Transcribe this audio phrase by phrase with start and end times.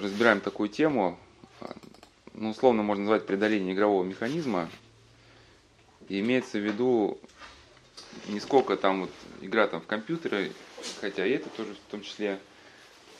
[0.00, 1.18] разбираем такую тему,
[2.34, 4.70] ну, условно можно назвать преодоление игрового механизма.
[6.08, 7.18] И имеется в виду
[8.28, 9.10] не сколько там вот
[9.40, 10.52] игра там в компьютере,
[11.00, 12.38] хотя и это тоже в том числе,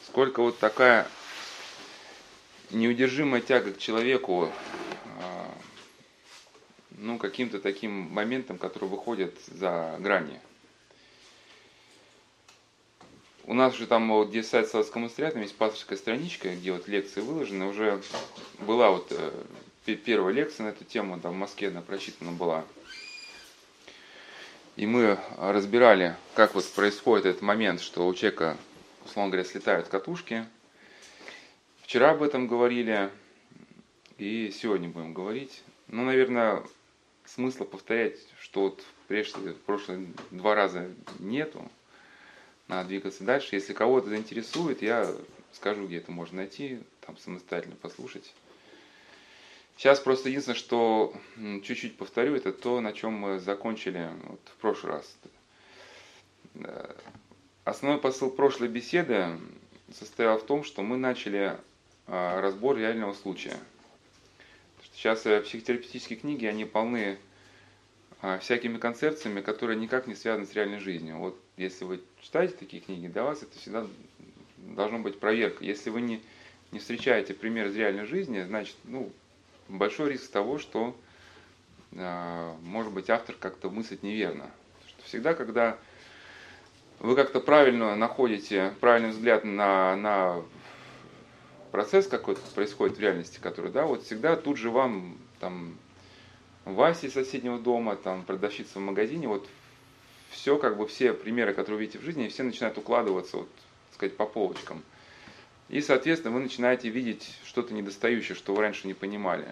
[0.07, 1.07] сколько вот такая
[2.71, 4.51] неудержимая тяга к человеку,
[5.21, 5.55] а,
[6.93, 10.41] ну, каким-то таким моментом, который выходит за грани.
[13.51, 16.87] У нас же там вот где сайт Славского монастыря, там есть пасторская страничка, где вот
[16.87, 17.67] лекции выложены.
[17.67, 18.01] Уже
[18.61, 22.65] была вот э, первая лекция на эту тему, там в Москве она прочитана была.
[24.77, 28.57] И мы разбирали, как вот происходит этот момент, что у человека,
[29.05, 30.47] условно говоря, слетают катушки.
[31.83, 33.11] Вчера об этом говорили,
[34.17, 35.65] и сегодня будем говорить.
[35.89, 36.63] Ну, наверное,
[37.25, 41.69] смысла повторять, что вот прежде, в прошлые два раза нету
[42.71, 43.57] надо двигаться дальше.
[43.57, 45.13] Если кого-то заинтересует, я
[45.53, 48.33] скажу, где это можно найти, там самостоятельно послушать.
[49.77, 51.13] Сейчас просто единственное, что
[51.65, 55.17] чуть-чуть повторю, это то, на чем мы закончили вот в прошлый раз.
[57.65, 59.39] Основной посыл прошлой беседы
[59.93, 61.57] состоял в том, что мы начали
[62.07, 63.57] а, разбор реального случая.
[64.95, 67.19] Сейчас э, психотерапевтические книги, они полны
[68.41, 71.19] всякими концепциями, которые никак не связаны с реальной жизнью.
[71.19, 73.87] Вот если вы читаете такие книги, для вас это всегда
[74.59, 75.65] должно быть проверка.
[75.65, 76.23] Если вы не,
[76.71, 79.11] не встречаете пример из реальной жизни, значит, ну,
[79.69, 80.95] большой риск того, что,
[81.93, 84.51] э, может быть, автор как-то мыслит неверно.
[84.87, 85.79] Что всегда, когда
[86.99, 90.43] вы как-то правильно находите правильный взгляд на, на
[91.71, 95.79] процесс какой-то происходит в реальности, который, да, вот всегда тут же вам там
[96.65, 99.49] Васи из соседнего дома, там, продавщица в магазине, вот
[100.31, 103.49] все, как бы все примеры, которые вы видите в жизни, все начинают укладываться, вот,
[103.89, 104.83] так сказать, по полочкам.
[105.69, 109.47] И, соответственно, вы начинаете видеть что-то недостающее, что вы раньше не понимали.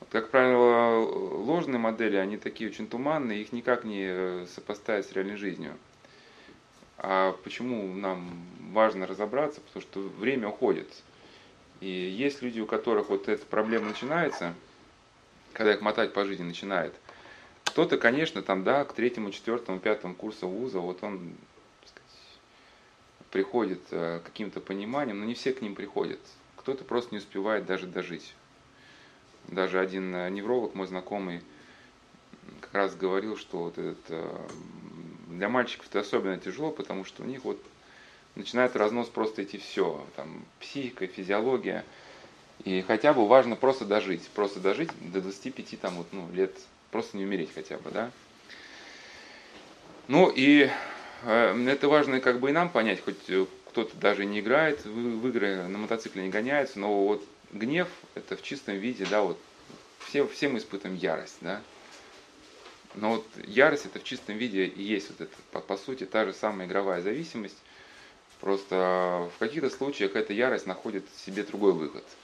[0.00, 5.12] Вот, как правило, ложные модели, они такие очень туманные, их никак не э, сопоставить с
[5.12, 5.76] реальной жизнью.
[6.98, 9.60] А почему нам важно разобраться?
[9.60, 10.88] Потому что время уходит.
[11.80, 14.54] И есть люди, у которых вот эта проблема начинается–
[15.58, 16.94] когда их мотать по жизни начинает.
[17.64, 21.34] Кто-то, конечно, там, да, к третьему, четвертому, пятому курсу вуза, вот он
[21.84, 22.08] сказать,
[23.32, 26.20] приходит э, каким-то пониманием, но не все к ним приходят.
[26.56, 28.34] Кто-то просто не успевает даже дожить.
[29.48, 31.42] Даже один э, невролог, мой знакомый,
[32.60, 34.46] как раз говорил, что вот этот, э,
[35.26, 37.60] для мальчиков это особенно тяжело, потому что у них вот
[38.36, 41.84] начинает разнос просто идти все, там психика, физиология.
[42.64, 46.56] И хотя бы важно просто дожить, просто дожить до 25 там, вот, ну, лет,
[46.90, 48.10] просто не умереть хотя бы, да.
[50.08, 50.68] Ну и
[51.24, 54.90] э, это важно как бы и нам понять, хоть э, кто-то даже не играет в,
[54.90, 59.38] в игры, на мотоцикле не гоняется, но вот гнев это в чистом виде, да, вот
[60.08, 61.60] все, все мы испытываем ярость, да.
[62.94, 66.24] Но вот ярость это в чистом виде и есть вот это, по, по сути, та
[66.24, 67.58] же самая игровая зависимость.
[68.40, 72.04] Просто в каких-то случаях эта ярость находит себе другой выход–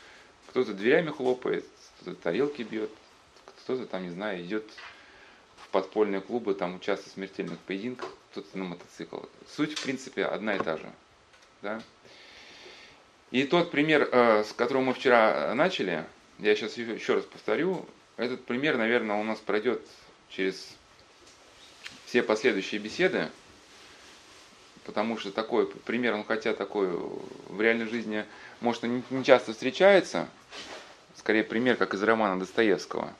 [0.54, 1.64] кто-то дверями хлопает,
[2.00, 2.90] кто-то тарелки бьет,
[3.64, 4.64] кто-то там, не знаю, идет
[5.56, 9.18] в подпольные клубы, там участвует в смертельных поединках, кто-то на мотоцикл.
[9.48, 10.92] Суть, в принципе, одна и та же.
[11.60, 11.82] Да?
[13.32, 16.04] И тот пример, э, с которого мы вчера начали,
[16.38, 17.84] я сейчас еще раз повторю,
[18.16, 19.82] этот пример, наверное, у нас пройдет
[20.28, 20.76] через
[22.06, 23.28] все последующие беседы,
[24.84, 28.24] потому что такой пример, ну хотя такой в реальной жизни,
[28.60, 30.28] может, не часто встречается,
[31.16, 33.12] скорее пример, как из романа Достоевского.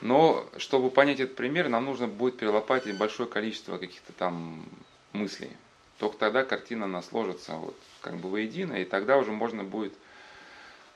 [0.00, 4.64] Но чтобы понять этот пример, нам нужно будет перелопатить большое количество каких-то там
[5.12, 5.52] мыслей.
[5.98, 9.94] Только тогда картина она сложится вот, как бы воедино, и тогда уже можно будет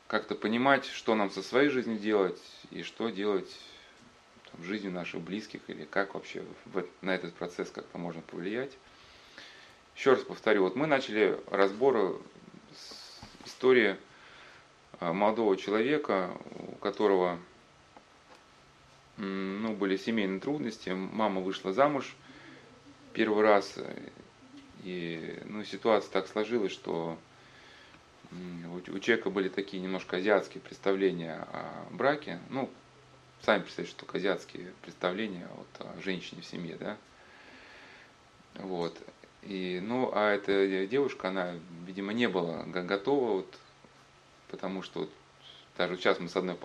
[0.09, 3.49] как-то понимать, что нам со своей жизнью делать и что делать
[4.51, 8.73] там, в жизни наших близких, или как вообще в, на этот процесс как-то можно повлиять.
[9.97, 12.21] Еще раз повторю, вот мы начали разбор
[13.45, 13.97] истории
[15.01, 17.39] Э, молодого человека, у которого
[19.19, 22.15] ну, были семейные трудности, мама вышла замуж
[23.13, 23.75] первый раз,
[24.85, 27.19] и ну, ситуация так сложилась, что
[28.31, 32.71] у человека были такие немножко азиатские представления о браке, ну,
[33.43, 36.97] сами представляете, что азиатские представления вот, о женщине в семье, да,
[38.57, 38.99] вот,
[39.43, 41.55] и, ну, а эта девушка, она,
[41.87, 43.59] видимо, не была готова вот
[44.51, 45.11] потому что вот,
[45.77, 46.57] даже сейчас мы с одной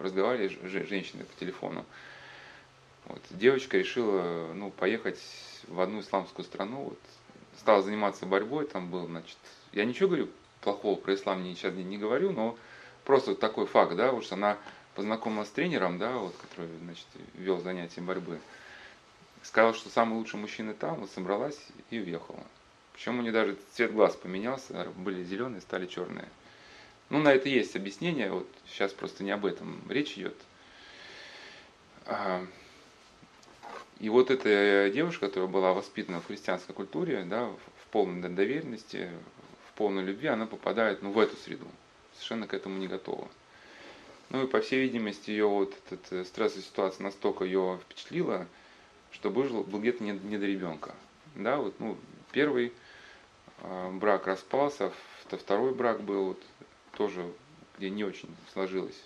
[0.00, 1.84] разговаривали, женщиной по телефону,
[3.06, 5.20] вот, девочка решила ну, поехать
[5.66, 6.98] в одну исламскую страну, вот,
[7.58, 9.38] стала заниматься борьбой, там был, значит,
[9.72, 10.28] я ничего говорю
[10.60, 12.56] плохого про ислам ничего не, не говорю, но
[13.04, 14.58] просто вот такой факт, да, уж она
[14.94, 18.40] познакомилась с тренером, да, вот, который, значит, вел занятия борьбы,
[19.42, 21.58] сказал, что самый лучший мужчина там, вот собралась
[21.90, 22.44] и уехала.
[22.92, 26.28] Причем у нее даже цвет глаз поменялся, были зеленые, стали черные.
[27.10, 30.34] Ну, на это есть объяснение, вот сейчас просто не об этом речь идет.
[32.06, 32.44] А,
[34.00, 39.10] и вот эта девушка, которая была воспитана в христианской культуре, да, в полной доверенности,
[39.68, 41.66] в полной любви, она попадает ну, в эту среду,
[42.14, 43.28] совершенно к этому не готова.
[44.30, 48.46] Ну и по всей видимости ее вот эта стрессовая ситуация настолько ее впечатлила,
[49.12, 50.94] что был, был где-то не, не до ребенка.
[51.34, 51.96] Да, вот, ну,
[52.32, 52.72] первый
[53.62, 54.92] э, брак распался,
[55.24, 56.42] второй брак был вот,
[56.92, 57.24] тоже,
[57.76, 59.00] где не очень сложилось.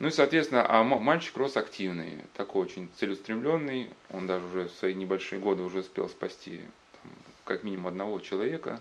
[0.00, 4.92] Ну и, соответственно, а мальчик рос активный, такой очень целеустремленный, он даже уже в свои
[4.92, 6.60] небольшие годы уже успел спасти
[7.00, 7.12] там,
[7.44, 8.80] как минимум одного человека.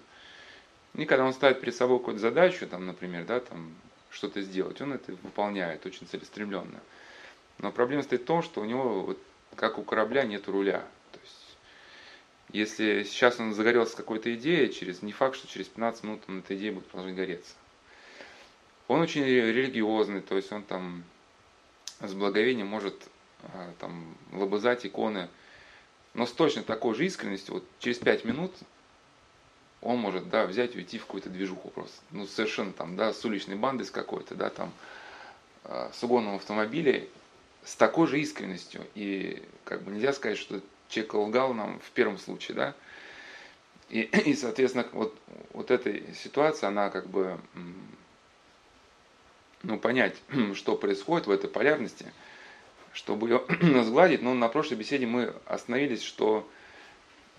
[0.96, 3.76] И когда он ставит перед собой какую-то задачу, там, например, да, там,
[4.10, 6.80] что-то сделать, он это выполняет очень целеустремленно.
[7.60, 9.20] Но проблема стоит в том, что у него, вот,
[9.56, 10.84] как у корабля, нет руля.
[11.12, 11.58] То есть,
[12.50, 16.56] если сейчас он загорелся какой-то идеей, через, не факт, что через 15 минут он эта
[16.56, 17.54] идея будет продолжать гореться.
[18.88, 21.04] Он очень религиозный, то есть он там
[22.02, 22.96] с благовением может
[23.44, 25.30] а, там лобызать иконы,
[26.14, 28.54] но с точно такой же искренностью, вот через пять минут
[29.82, 31.98] он может, да, взять и уйти в какую-то движуху просто.
[32.12, 34.72] Ну, совершенно там, да, с уличной бандой с какой-то, да, там,
[35.64, 37.06] а, с угоном автомобиля,
[37.66, 38.86] с такой же искренностью.
[38.96, 42.76] И как бы нельзя сказать, что человек лгал нам в первом случае, да.
[43.90, 45.18] И, и соответственно, вот,
[45.54, 47.40] вот эта ситуация, она как бы
[49.64, 50.16] ну, понять,
[50.56, 52.12] что происходит в этой полярности,
[52.94, 54.22] чтобы ее сгладить.
[54.22, 56.48] Но на прошлой беседе мы остановились, что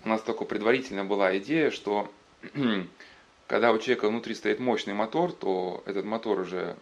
[0.03, 2.11] у нас только предварительно была идея, что
[3.47, 6.75] когда у человека внутри стоит мощный мотор, то этот мотор уже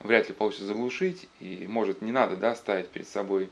[0.00, 3.50] вряд ли получится заглушить, и может не надо да, ставить перед собой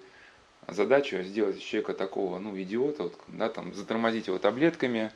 [0.66, 5.12] задачу сделать человека такого, ну, идиота, вот, да, там, затормозить его таблетками,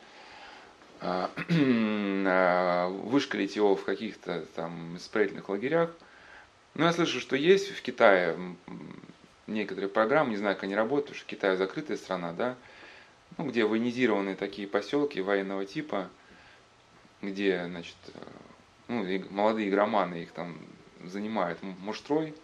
[1.00, 1.30] а,
[2.26, 5.90] а, вышкалить его в каких-то там исправительных лагерях.
[6.74, 8.36] Но я слышу, что есть в Китае
[9.46, 12.56] некоторые программы, не знаю, как они работают, потому что Китай закрытая страна, да,
[13.36, 16.08] ну, где военизированные такие поселки военного типа,
[17.20, 17.96] где, значит,
[18.88, 20.58] ну, молодые игроманы их там
[21.04, 22.34] занимают муштрой.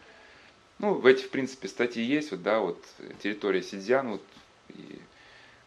[0.79, 2.83] Ну, в эти, в принципе, статьи есть, вот, да, вот
[3.23, 4.23] территория Сидзян, вот,
[4.69, 5.01] и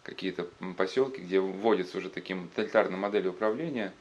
[0.03, 0.47] какие-то
[0.77, 3.93] поселки, где вводится уже таким тоталитарной моделью управления,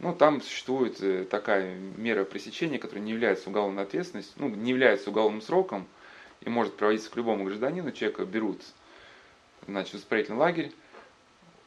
[0.00, 5.10] ну, там существует э, такая мера пресечения, которая не является уголовной ответственностью, ну, не является
[5.10, 5.86] уголовным сроком
[6.40, 7.92] и может проводиться к любому гражданину.
[7.92, 8.62] Человека берут,
[9.66, 10.72] значит, в исправительный лагерь,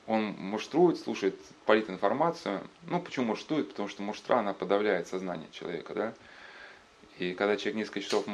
[0.07, 2.61] он муштрует, слушает политинформацию.
[2.87, 3.69] Ну, почему муштрует?
[3.69, 6.13] Потому что муштра, она подавляет сознание человека, да.
[7.23, 8.25] И когда человек несколько часов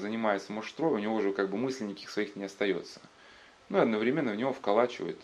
[0.00, 3.00] занимается муштрой, у него уже как бы мыслей никаких своих не остается.
[3.68, 5.18] Ну и одновременно в него вколачивают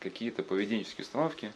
[0.00, 1.52] какие-то поведенческие установки.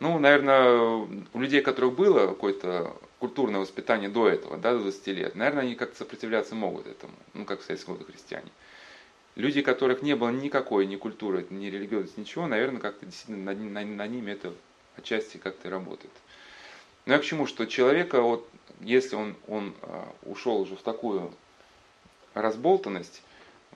[0.00, 5.06] Ну, наверное, у людей, у которых было какое-то культурное воспитание до этого, да, до 20
[5.08, 8.50] лет, наверное, они как-то сопротивляться могут этому, ну, как в советском году христиане.
[9.36, 13.86] Люди, которых не было никакой ни культуры, ни религиозности, ничего, наверное, как-то действительно над, над,
[13.86, 14.52] над ними это
[14.96, 16.12] отчасти как-то работает.
[17.06, 18.48] Но я к чему, что человека, вот,
[18.80, 21.32] если он, он а, ушел уже в такую
[22.34, 23.22] разболтанность,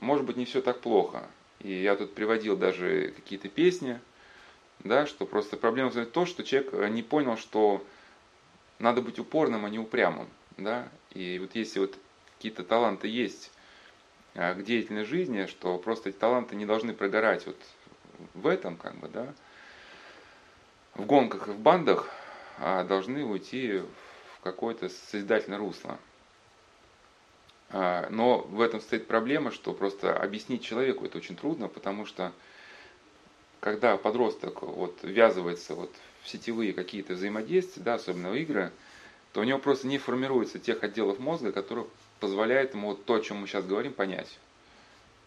[0.00, 1.26] может быть, не все так плохо.
[1.60, 4.00] И я тут приводил даже какие-то песни,
[4.80, 7.84] да, что просто проблема в том, что человек не понял, что
[8.78, 10.28] надо быть упорным, а не упрямым.
[10.56, 10.88] Да?
[11.12, 11.96] И вот если вот
[12.36, 13.50] какие-то таланты есть
[14.34, 17.56] а, к деятельной жизни, что просто эти таланты не должны прогорать вот
[18.34, 19.34] в этом, как бы, да,
[20.94, 22.08] в гонках и в бандах,
[22.60, 23.82] а должны уйти
[24.34, 25.98] в какое-то созидательное русло.
[27.70, 32.32] А, но в этом стоит проблема, что просто объяснить человеку это очень трудно, потому что
[33.60, 38.72] когда подросток вот ввязывается вот в сетевые какие-то взаимодействия, да, особенно в игры,
[39.32, 41.86] то у него просто не формируется тех отделов мозга, которые
[42.20, 44.38] позволяют ему вот то, о чем мы сейчас говорим, понять.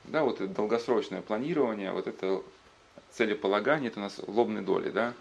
[0.06, 2.42] Да, вот это долгосрочное планирование, вот это
[3.12, 5.14] целеполагание, это у нас лобные доли, да,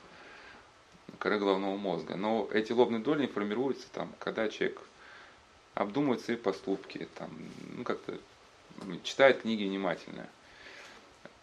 [1.21, 2.17] коры головного мозга.
[2.17, 4.81] Но эти лобные доли формируются там, когда человек
[5.75, 7.31] обдумывает свои поступки, там,
[7.77, 8.19] ну, как-то
[9.05, 10.27] читает книги внимательно.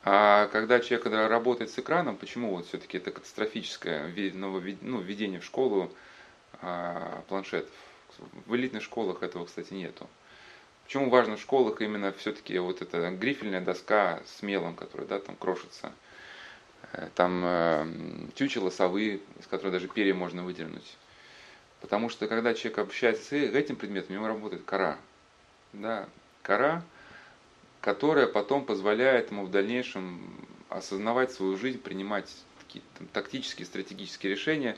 [0.03, 5.45] А когда человек когда работает с экраном, почему вот все-таки это катастрофическое ну, введение в
[5.45, 5.91] школу
[6.61, 7.71] а, планшетов?
[8.45, 10.07] В элитных школах этого, кстати, нету.
[10.85, 15.35] Почему важно в школах именно все-таки вот эта грифельная доска с мелом, которая да, там
[15.35, 15.91] крошится?
[16.93, 17.87] Э, там э,
[18.35, 20.97] тючело совы, из которой даже перья можно выдернуть.
[21.81, 24.97] Потому что когда человек общается с этим предметом, у него работает кора.
[25.73, 26.07] Да,
[26.41, 26.83] кора,
[27.81, 30.21] которая потом позволяет ему в дальнейшем
[30.69, 34.77] осознавать свою жизнь, принимать такие там, тактические, стратегические решения.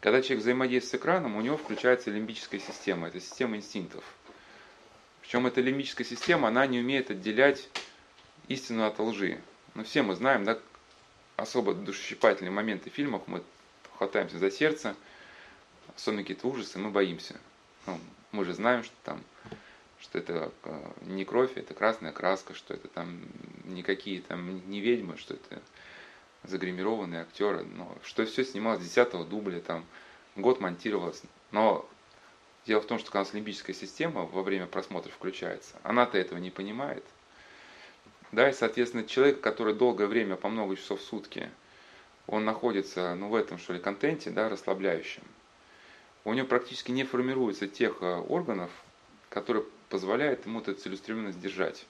[0.00, 4.04] Когда человек взаимодействует с экраном, у него включается лимбическая система, это система инстинктов.
[5.22, 7.68] Причем эта лимбическая система, она не умеет отделять
[8.46, 9.40] истину от лжи.
[9.74, 10.58] Ну, все мы знаем, да,
[11.38, 13.42] особо душесчипательные моменты в фильмах, мы
[13.96, 14.96] хватаемся за сердце,
[15.96, 17.36] особенно какие-то ужасы, мы боимся.
[17.86, 17.98] Ну,
[18.32, 19.22] мы же знаем, что там
[20.00, 23.20] что это э, не кровь, это красная краска, что это там
[23.64, 25.60] никакие там не ведьмы, что это
[26.44, 29.84] загримированные актеры, но что все снималось с 10 дубля, там
[30.36, 31.22] год монтировалось.
[31.50, 31.88] Но
[32.66, 37.04] дело в том, что когда лимбическая система во время просмотра включается, она-то этого не понимает.
[38.32, 41.50] Да, и, соответственно, человек, который долгое время, по много часов в сутки,
[42.26, 45.22] он находится ну, в этом, что ли, контенте, да, расслабляющем,
[46.24, 48.70] у него практически не формируется тех э, органов,
[49.30, 51.86] которые позволяют ему эту целеустремленность держать.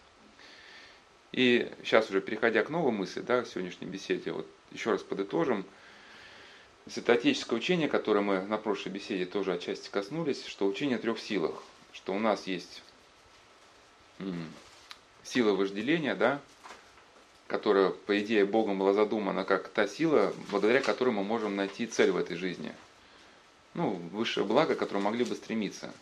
[1.33, 5.65] И сейчас уже переходя к новой мысли, да, к сегодняшней беседе, вот еще раз подытожим.
[6.89, 11.63] Святоотеческое учение, которое мы на прошлой беседе тоже отчасти коснулись, что учение о трех силах,
[11.93, 12.83] что у нас есть
[15.29, 16.41] сила вожделения, да,
[17.47, 22.11] которая, по идее, Богом была задумана как та сила, благодаря которой мы можем найти цель
[22.11, 22.73] в этой жизни.
[23.75, 25.93] Ну, высшее благо, к которому могли бы стремиться.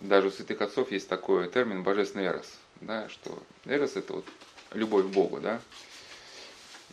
[0.00, 4.26] Даже у святых отцов есть такой термин «божественный эрос», да, что эрос– это вот
[4.72, 5.60] любовь к Богу, да.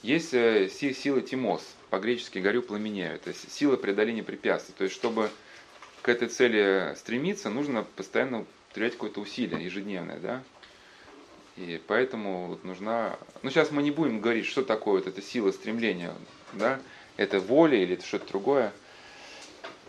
[0.02, 4.74] Есть э, сила тимос, по-гречески «горю пламенею», это сила преодоления препятствий.
[4.78, 5.30] То есть, чтобы
[6.02, 10.44] к этой цели стремиться, нужно постоянно терять какое-то усилие ежедневное, да.
[11.58, 13.18] И поэтому вот нужна...
[13.44, 16.14] Ну, сейчас мы не будем говорить, что такое вот эта сила стремления,
[16.54, 16.80] да,
[17.18, 18.72] это воля или это что-то другое.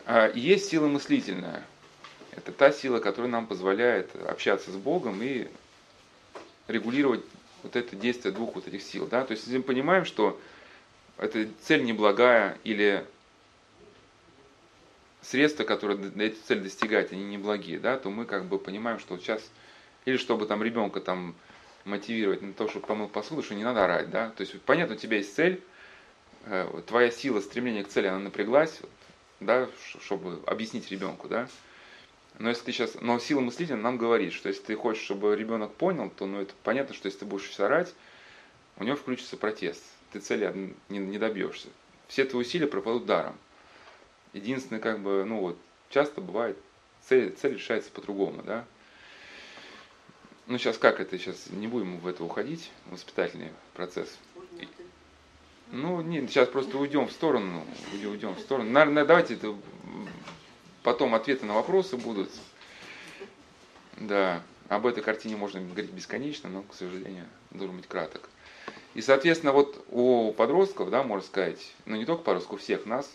[0.04, 1.64] А есть сила мыслительная.
[2.32, 5.48] Это та сила, которая нам позволяет общаться с Богом и
[6.66, 7.24] регулировать
[7.62, 9.06] вот это действие двух вот этих сил.
[9.06, 9.24] Да?
[9.24, 10.40] То есть, если мы понимаем, что
[11.18, 13.04] эта цель неблагая или
[15.22, 19.42] средства, которые эту цель достигают, они неблагие, да, то мы как бы понимаем, что сейчас,
[20.04, 21.34] или чтобы там ребенка там
[21.84, 24.98] мотивировать на то, чтобы помыл посуду, что не надо орать, да, то есть понятно, у
[24.98, 25.62] тебя есть цель,
[26.46, 28.80] э, твоя сила, стремление к цели, она напряглась,
[29.40, 29.68] да,
[30.00, 31.48] чтобы объяснить ребенку, да,
[32.38, 35.72] но если ты сейчас, но сила мыслителя нам говорит, что если ты хочешь, чтобы ребенок
[35.74, 37.94] понял, то ну, это понятно, что если ты будешь орать,
[38.78, 39.82] у него включится протест.
[40.12, 41.68] Ты цели не, не добьешься.
[42.08, 43.36] Все твои усилия пропадут даром.
[44.32, 45.58] Единственное, как бы, ну вот,
[45.90, 46.56] часто бывает,
[47.08, 48.64] цель, цель решается по-другому, да.
[50.46, 54.18] Ну сейчас как это, сейчас не будем в это уходить, воспитательный процесс.
[55.70, 58.70] Ну, нет, сейчас просто уйдем в сторону, уйдем в сторону.
[58.70, 59.56] Наверное, давайте это
[60.82, 62.30] Потом ответы на вопросы будут.
[63.98, 68.28] Да, об этой картине можно говорить бесконечно, но, к сожалению, должен быть краток.
[68.94, 73.10] И, соответственно, вот у подростков, да, можно сказать, ну не только подростков, у всех нас,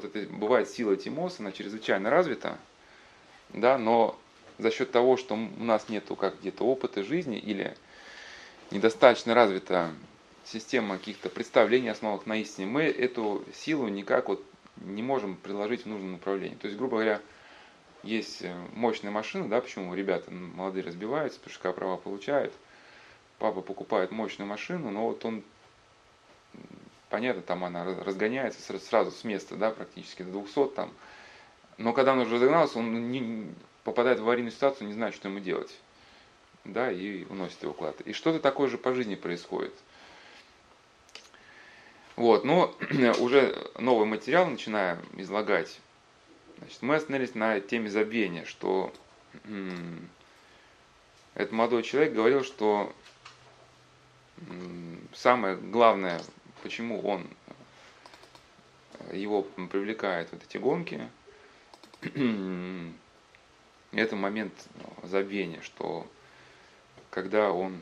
[0.00, 2.58] вот это бывает сила тимоса, она чрезвычайно развита,
[3.50, 4.18] да, но
[4.58, 7.76] за счет того, что у нас нету как где-то опыта жизни или
[8.70, 9.90] недостаточно развита
[10.44, 14.44] система каких-то представлений, основанных на истине, мы эту силу никак вот
[14.76, 16.56] не можем предложить в нужном направлении.
[16.56, 17.20] То есть, грубо говоря,
[18.02, 22.52] есть э, мощная машина, да, почему ребята молодые разбиваются, потому что права получают,
[23.38, 25.42] папа покупает мощную машину, но вот он,
[27.10, 30.92] понятно, там она разгоняется сразу с места, да, практически до 200 там,
[31.76, 33.52] но когда он уже разогнался, он не,
[33.84, 35.78] попадает в аварийную ситуацию, не знает, что ему делать,
[36.64, 38.02] да, и уносит его куда-то.
[38.04, 39.74] И что-то такое же по жизни происходит–
[42.18, 42.74] вот, но
[43.20, 45.78] уже новый материал начинаем излагать.
[46.58, 48.92] Значит, мы остановились на теме забвения, что
[51.34, 52.92] этот молодой человек говорил, что
[55.14, 56.20] самое главное,
[56.62, 57.26] почему он
[59.12, 61.08] его привлекает вот эти гонки,
[63.92, 64.52] это момент
[65.02, 66.06] забвения, что
[67.10, 67.80] когда он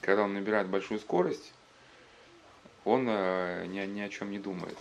[0.00, 1.52] когда он набирает большую скорость,
[2.84, 4.78] он э, ни, ни о чем не думает.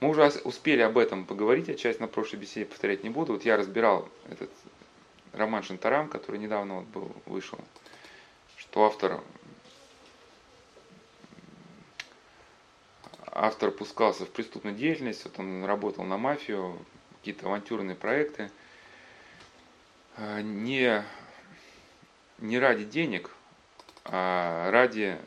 [0.00, 3.34] Мы уже успели об этом поговорить, я часть на прошлой беседе повторять не буду.
[3.34, 4.50] Вот я разбирал этот
[5.32, 7.58] роман Шантарам, который недавно вот был, вышел,
[8.56, 9.20] что автор
[13.32, 16.78] автор пускался в преступную деятельность, вот он работал на мафию,
[17.18, 18.50] какие-то авантюрные проекты,
[20.16, 21.02] э, не,
[22.38, 23.30] не ради денег,
[24.04, 25.18] а, ради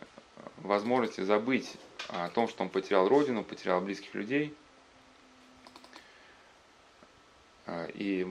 [0.57, 1.73] возможности забыть
[2.09, 4.53] о том, что он потерял родину, потерял близких людей.
[7.65, 8.27] А, и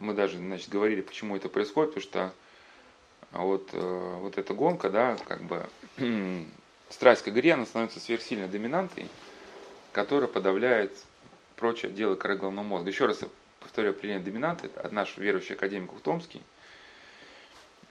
[0.00, 2.34] мы даже значит, говорили, почему это происходит, потому что
[3.32, 5.66] вот, э, вот эта гонка, да, как бы
[6.94, 9.08] страсть к игре, она становится сверхсильной доминантой,
[9.92, 10.96] которая подавляет
[11.56, 12.90] прочее дело коры головного мозга.
[12.90, 13.20] Еще раз
[13.60, 16.42] повторю определение доминанты, это наш верующий академик Ухтомский,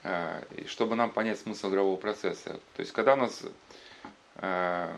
[0.02, 2.60] э, чтобы нам понять смысл игрового процесса.
[2.76, 3.42] То есть, когда у нас
[4.36, 4.96] э,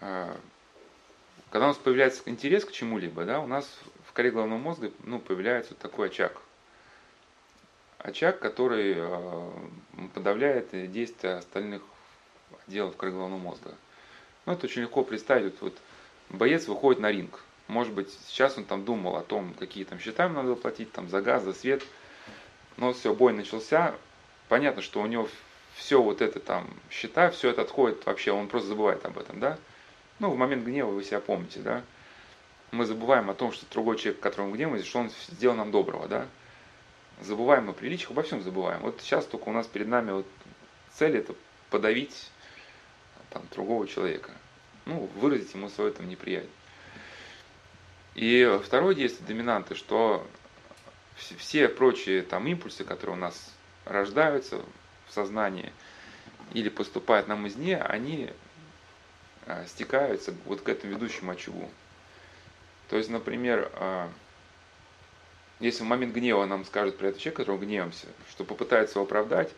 [0.00, 3.66] когда у нас появляется интерес к чему-либо, да, у нас
[4.06, 6.40] в коре головного мозга ну, появляется вот такой очаг–
[8.04, 9.50] очаг, который э,
[10.14, 11.82] подавляет действия остальных
[12.66, 13.74] отделов коры головного мозга.
[14.46, 15.60] Ну, это очень легко представить.
[15.60, 15.74] Вот,
[16.30, 17.42] боец выходит на ринг.
[17.68, 21.08] Может быть, сейчас он там думал о том, какие там счета ему надо платить, там
[21.08, 21.82] за газ, за свет.
[22.76, 23.94] Но все, бой начался.
[24.48, 25.28] Понятно, что у него
[25.74, 29.58] все вот это там счета, все это отходит вообще, он просто забывает об этом, да?
[30.18, 31.82] Ну, в момент гнева вы себя помните, да?
[32.70, 36.26] Мы забываем о том, что другой человек, которому гневаемся, что он сделал нам доброго, да?
[37.20, 38.80] забываем о приличиях, обо всем забываем.
[38.82, 40.26] Вот сейчас только у нас перед нами вот
[40.92, 41.34] цель это
[41.70, 42.30] подавить
[43.34, 44.30] там, другого человека.
[44.86, 46.50] Ну, выразить ему свое там неприятие.
[48.14, 50.26] И второе действие доминанты, что
[51.16, 53.52] все прочие там импульсы, которые у нас
[53.84, 54.62] рождаются
[55.08, 55.72] в сознании
[56.52, 58.30] или поступают нам извне, они
[59.46, 61.68] а, стекаются вот к этому ведущему очагу.
[62.88, 64.10] То есть, например, а,
[65.58, 69.52] если в момент гнева нам скажут про этого человека, которого гневаемся, что попытается его оправдать,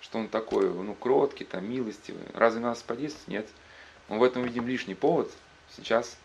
[0.00, 3.28] что он такой, ну, кроткий, там, милостивый, разве нас подействует?
[3.28, 3.48] Нет.
[4.08, 5.30] Мы в этом видим лишний повод
[5.76, 6.16] сейчас,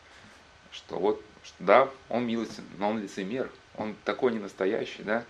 [0.71, 5.23] что вот, что, да, он милостив, но он лицемер, он такой не настоящий, да.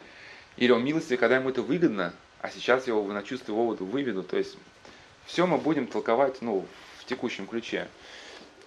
[0.57, 4.23] Или он милостивый, когда ему это выгодно, а сейчас его на чувство выводу выведу.
[4.23, 4.57] То есть
[5.25, 6.65] все мы будем толковать ну,
[6.99, 7.87] в текущем ключе.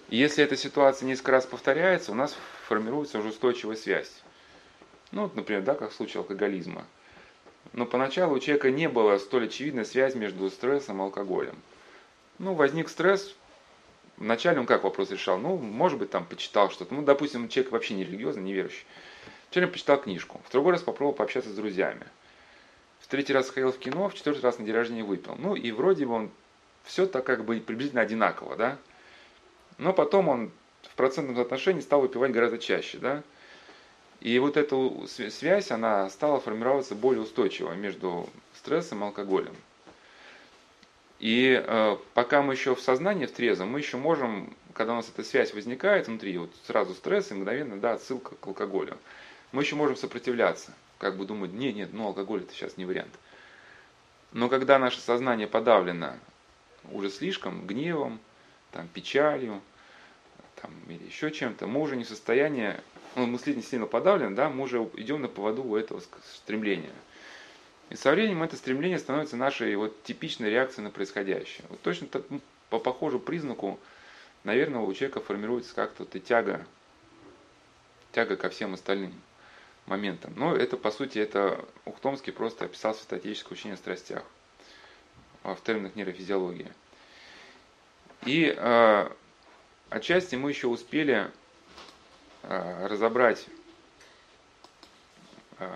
[0.09, 2.35] И если эта ситуация несколько раз повторяется, у нас
[2.67, 4.11] формируется уже устойчивая связь.
[5.11, 6.85] Ну, вот, например, да, как в случае алкоголизма.
[7.79, 11.55] Но поначалу у человека не было столь очевидной связи между стрессом и алкоголем.
[12.37, 13.33] Ну, возник стресс,
[14.17, 15.37] вначале он как вопрос решал?
[15.37, 16.93] Ну, может быть, там почитал что-то.
[16.93, 18.83] Ну, допустим, человек вообще не религиозный, не верующий.
[19.45, 22.05] Вначале он почитал книжку, в другой раз попробовал пообщаться с друзьями.
[22.99, 25.37] В третий раз сходил в кино, в четвертый раз на день рождения выпил.
[25.39, 26.31] Ну, и вроде бы он
[26.83, 28.77] все так как бы приблизительно одинаково, да.
[29.77, 33.23] Но потом он в процентном соотношении стал выпивать гораздо чаще, да.
[34.21, 34.75] И вот эта
[35.07, 39.55] связь, она стала формироваться более устойчиво между стрессом и алкоголем.
[41.19, 45.09] И э, пока мы еще в сознании, в трезвом, мы еще можем, когда у нас
[45.09, 48.97] эта связь возникает внутри, вот сразу стресс и мгновенно, да, отсылка к алкоголю,
[49.51, 53.11] мы еще можем сопротивляться, как бы думать, нет, нет, ну алкоголь это сейчас не вариант.
[54.31, 56.13] Но когда наше сознание подавлено
[56.91, 58.19] уже слишком гневом,
[58.71, 59.61] там, печалью,
[60.61, 62.75] там, или еще чем-то, мы уже не в состоянии
[63.15, 66.01] ну, мыслительно сильно подавлен, да, мы уже идем на поводу у этого
[66.35, 66.91] стремления.
[67.89, 71.65] И со временем это стремление становится нашей вот типичной реакцией на происходящее.
[71.69, 73.79] Вот точно так, ну, по похожему признаку,
[74.43, 76.65] наверное, у человека формируется как-то вот и тяга,
[78.11, 79.13] тяга ко всем остальным
[79.87, 80.33] моментам.
[80.35, 84.23] Но это, по сути, это Ухтомский просто описал статическое учение о страстях
[85.43, 86.71] в терминах нейрофизиологии.
[88.25, 89.09] И э,
[89.89, 91.31] отчасти мы еще успели
[92.43, 93.45] разобрать
[95.59, 95.69] э,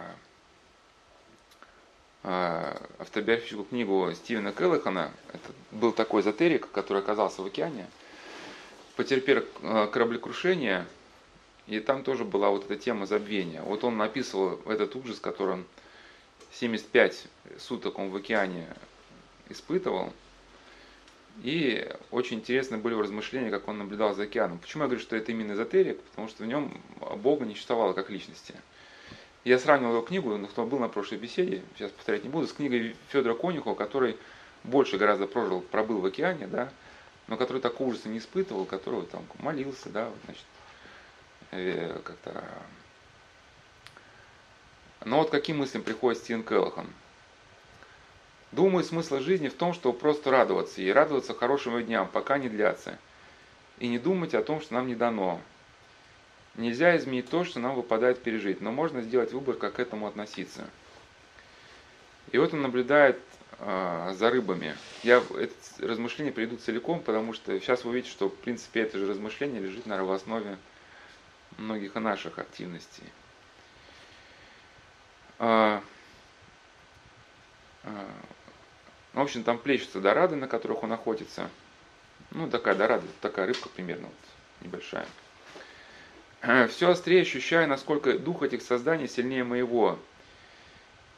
[2.23, 5.12] э, автобиографическую книгу Стивена Келлихана.
[5.34, 7.88] Это был такой эзотерик, который оказался в океане,
[8.95, 9.43] потерпел
[9.89, 10.86] кораблекрушение,
[11.67, 13.62] и там тоже была вот эта тема забвения.
[13.62, 15.65] Вот он написывал этот ужас, который он
[16.54, 17.28] 75
[17.60, 18.67] суток он в океане
[19.49, 20.13] испытывал–
[21.41, 24.60] и очень интересны были размышления, как он наблюдал за океаном.
[24.60, 26.02] Почему я говорю, что это именно эзотерик?
[26.02, 26.80] Потому что в нем
[27.17, 28.54] Бога не существовало как личности.
[29.43, 32.96] Я сравнивал его книгу, кто был на прошлой беседе, сейчас повторять не буду, с книгой
[33.10, 34.17] Федора Конюхова, который
[34.63, 36.72] больше гораздо прожил, пробыл в океане, да,
[37.28, 40.46] но который такого ужаса не испытывал, который там молился, да, значит,
[41.52, 42.43] э, как-то...
[45.04, 46.88] Но вот каким мыслям приходит Стивен Келлахан–
[48.54, 53.00] Думаю, смысл жизни в том, чтобы просто радоваться и радоваться хорошим дням, пока не длятся.
[53.80, 55.42] И не думать о том, что нам не дано.
[56.54, 60.70] Нельзя изменить то, что нам выпадает пережить, но можно сделать выбор, как к этому относиться.
[62.32, 63.20] И вот он наблюдает
[63.58, 64.78] э, за рыбами.
[65.02, 69.08] Я это размышление приведу целиком, потому что сейчас вы увидите, что в принципе это же
[69.08, 70.58] размышление лежит, наверное, в основе
[71.58, 73.06] многих наших активностей.
[75.39, 75.80] Э,
[77.86, 77.89] э,
[79.13, 81.49] В общем, там плещутся дорады, на которых он охотится.
[82.32, 85.08] Ну, такая дорада, такая рыбка примерно, вот, небольшая.
[86.69, 89.99] Все острее ощущаю, насколько дух этих созданий сильнее моего.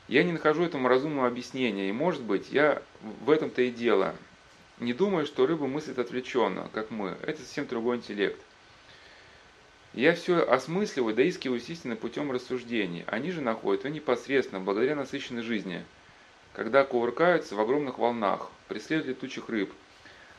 [0.08, 4.16] Я не нахожу этому разумного объяснения, и, может быть, я в этом-то и дело.
[4.80, 7.18] Не думаю, что рыба мыслит отвлеченно, как мы.
[7.22, 8.40] Это совсем другой интеллект.
[9.94, 13.06] Я все осмысливаю, доискиваюсь истины путем рассуждений.
[13.08, 15.84] Они же находят его непосредственно, благодаря насыщенной жизни,
[16.56, 19.74] когда кувыркаются в огромных волнах, преследуют летучих рыб,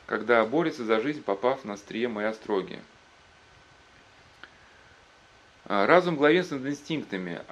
[0.06, 2.80] когда борются за жизнь, попав на острие моей остроги.
[5.66, 7.42] А, разум главенствует над инстинктами,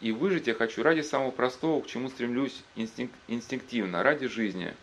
[0.00, 4.74] и выжить я хочу ради самого простого, к чему стремлюсь инстинк, инстинктивно, ради жизни.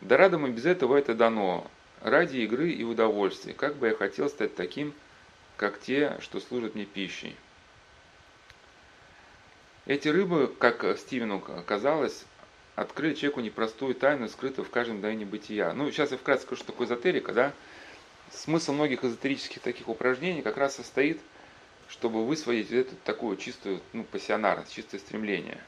[0.00, 4.28] Да радом и без этого это дано, ради игры и удовольствия, как бы я хотел
[4.28, 4.94] стать таким,
[5.56, 7.36] как те, что служат мне пищей.
[9.86, 12.24] Эти рыбы, как Стивену казалось,
[12.80, 15.72] открыли человеку непростую тайну, скрытую в каждом мгновении бытия.
[15.72, 17.52] Ну, сейчас я вкратце скажу, что такое эзотерика, да.
[18.30, 21.20] Смысл многих эзотерических таких упражнений как раз состоит,
[21.88, 25.58] чтобы высвоить эту такую чистую ну, пассионарность, чистое стремление.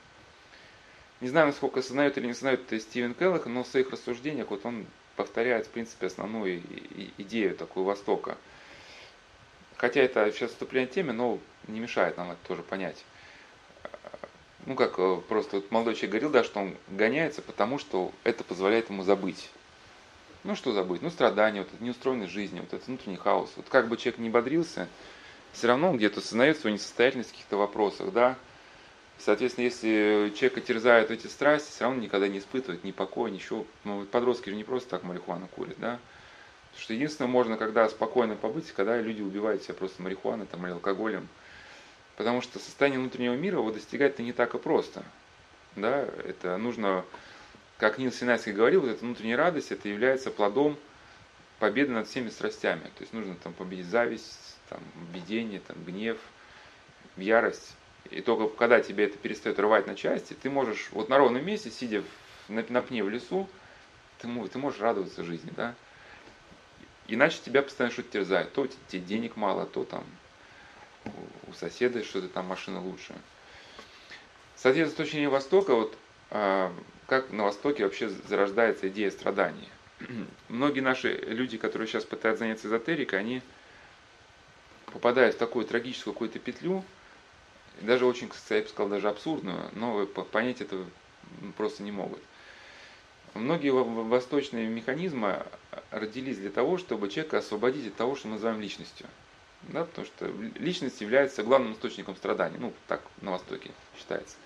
[1.20, 4.86] Не знаю, насколько осознает или не осознает Стивен Келлах, но в своих рассуждениях вот он
[5.16, 6.62] повторяет, в принципе, основную
[7.18, 8.36] идею такую Востока–
[9.80, 13.02] Хотя это сейчас вступление в теме, но не мешает нам это тоже понять.
[14.66, 18.44] Ну, как э, просто вот молодой человек говорил, да, что он гоняется, потому что это
[18.44, 19.50] позволяет ему забыть.
[20.44, 21.02] Ну, что забыть?
[21.02, 23.52] Ну, страдания, вот эта неустроенность жизни, вот этот внутренний хаос.
[23.56, 24.88] Вот как бы человек не бодрился,
[25.52, 28.36] все равно он где-то осознает свою несостоятельность в каких-то вопросах, да.
[29.18, 33.66] Соответственно, если человека терзают эти страсти, все равно никогда не испытывает ни покоя, ничего.
[33.84, 35.98] Ну, подростки же не просто так марихуану курят, да.
[36.70, 40.72] Потому что единственное, можно когда спокойно побыть, когда люди убивают себя просто марихуаной там, или
[40.72, 41.28] алкоголем.
[42.20, 45.02] Потому что состояние внутреннего мира его достигать-то не так и просто.
[45.74, 46.06] Да?
[46.26, 47.06] Это нужно,
[47.78, 50.76] как Нил Синайский говорил, вот эта внутренняя радость, это является плодом
[51.60, 52.82] победы над всеми страстями.
[52.82, 54.80] То есть нужно там победить зависть, там,
[55.10, 56.18] обидение, там, гнев,
[57.16, 57.74] ярость.
[58.10, 61.70] И только когда тебе это перестает рвать на части, ты можешь вот на ровном месте,
[61.70, 62.04] сидя
[62.48, 63.48] на, на пне в лесу,
[64.18, 65.74] ты, ты можешь радоваться жизни, да.
[67.08, 68.52] Иначе тебя постоянно что-то терзает.
[68.52, 70.04] То тебе денег мало, то там
[71.04, 73.14] у соседа что-то там машина лучше.
[74.56, 75.96] Соответственно, с точки зрения Востока, вот
[76.30, 76.72] а,
[77.06, 79.68] как на Востоке вообще зарождается идея страдания.
[80.48, 83.42] Многие наши люди, которые сейчас пытаются заняться эзотерикой, они
[84.86, 86.84] попадают в такую трагическую какую-то петлю,
[87.80, 90.84] даже очень, я бы сказал, даже абсурдную, но понять это
[91.56, 92.20] просто не могут.
[93.34, 95.44] Многие восточные механизмы
[95.90, 99.06] родились для того, чтобы человека освободить от того, что мы называем личностью.
[99.62, 104.36] Да, потому что личность является главным источником страданий, ну, так на Востоке считается.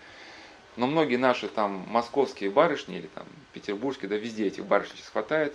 [0.76, 5.54] Но многие наши там московские барышни или там петербургские, да, везде этих барышень сейчас хватает,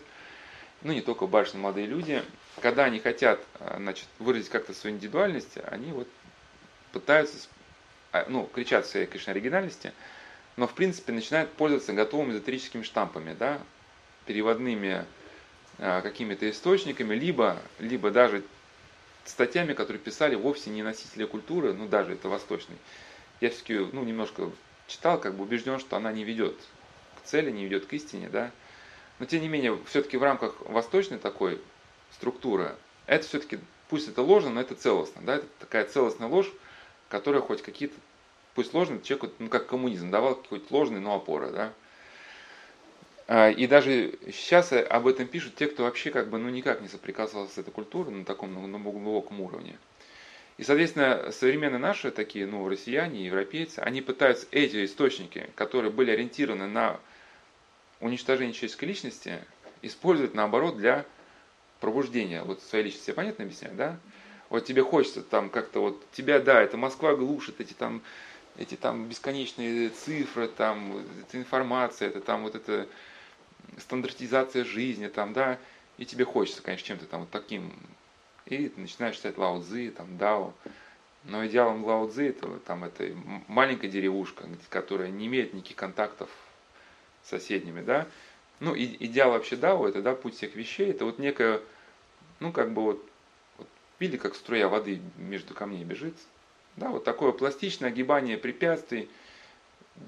[0.82, 2.24] ну, не только барышни, молодые люди,
[2.62, 6.08] когда они хотят, а, значит, выразить как-то свою индивидуальность, они вот
[6.94, 7.50] пытаются,
[8.14, 9.92] а, ну, кричат своей, конечно, оригинальности,
[10.56, 13.60] но в принципе начинают пользоваться готовыми эзотерическими штампами, да,
[14.26, 15.06] переводными
[15.80, 18.44] а, какими-то источниками, либо, либо даже
[19.26, 22.78] статьями, которые писали вовсе не носители культуры, ну даже это восточный.
[23.42, 24.52] Я все-таки ну, немножко
[24.88, 26.56] читал, как бы убежден, что она не ведет
[27.22, 28.52] к цели, не ведет к истине, да.
[29.20, 31.62] Но тем не менее, все-таки в рамках восточной такой
[32.14, 36.52] структуры, это все-таки, пусть это ложно, но это целостно, да, это такая целостная ложь,
[37.10, 37.96] которая хоть какие-то
[38.56, 41.74] пусть ложный, человек, ну, как коммунизм, давал какой-то ложный, но опоры, да.
[43.32, 46.88] А, и даже сейчас об этом пишут те, кто вообще как бы ну, никак не
[46.88, 49.78] соприкасался с этой культурой на таком на глубоком уровне.
[50.58, 56.66] И, соответственно, современные наши такие, ну, россияне, европейцы, они пытаются эти источники, которые были ориентированы
[56.66, 57.00] на
[58.00, 59.38] уничтожение человеческой личности,
[59.84, 61.06] использовать наоборот для
[61.82, 63.12] пробуждения вот своей личности.
[63.12, 63.98] Я понятно объясняю, да?
[64.50, 68.02] Вот тебе хочется там как-то вот, тебя, да, это Москва глушит, эти там
[68.58, 72.88] эти там бесконечные цифры, там, эта информация, это там вот эта
[73.78, 75.60] стандартизация жизни, там, да,
[75.98, 77.74] и тебе хочется, конечно, чем-то там вот таким,
[78.46, 80.54] и ты начинаешь читать Лао Цзи, там, Дао,
[81.26, 83.12] но идеалом Лао Цзи это там это
[83.48, 86.30] маленькая деревушка, которая не имеет никаких контактов
[87.24, 88.08] с соседними, да,
[88.60, 91.62] ну, и, идеал вообще Дао, это, да, путь всех вещей, это вот некая,
[92.40, 93.10] ну, как бы вот,
[93.58, 93.68] вот
[94.00, 96.16] видели, как струя воды между камней бежит,
[96.76, 99.10] да, вот такое пластичное огибание препятствий,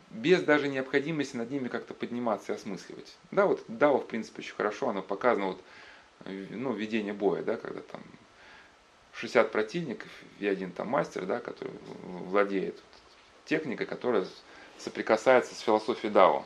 [0.10, 3.16] без даже необходимости над ними как-то подниматься и осмысливать.
[3.32, 5.62] Да, вот Дао, в принципе, очень хорошо, оно показано вот,
[6.26, 8.02] ну, ведение боя, да, когда там
[9.14, 11.74] 60 противников и один там мастер, да, который
[12.04, 12.80] владеет
[13.46, 14.26] техникой, которая
[14.78, 16.46] соприкасается с философией Дао.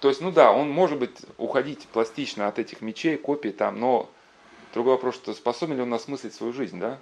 [0.00, 4.10] То есть, ну да, он может быть уходить пластично от этих мечей, копий там, но
[4.74, 6.98] другой вопрос, что способен ли он осмыслить свою жизнь, да?